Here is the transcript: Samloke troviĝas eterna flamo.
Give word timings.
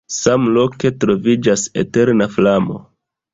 Samloke 0.13 0.91
troviĝas 1.03 1.67
eterna 1.83 2.29
flamo. 2.39 2.81